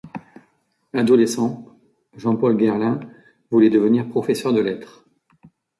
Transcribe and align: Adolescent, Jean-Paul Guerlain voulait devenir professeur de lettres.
Adolescent, 0.95 1.63
Jean-Paul 2.17 2.57
Guerlain 2.57 2.99
voulait 3.51 3.69
devenir 3.69 4.09
professeur 4.09 4.51
de 4.51 4.59
lettres. 4.59 5.05